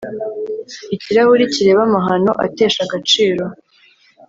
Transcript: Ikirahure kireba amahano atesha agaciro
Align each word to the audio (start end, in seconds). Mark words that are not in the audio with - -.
Ikirahure 0.95 1.43
kireba 1.53 1.81
amahano 1.87 2.31
atesha 2.45 2.79
agaciro 2.87 3.45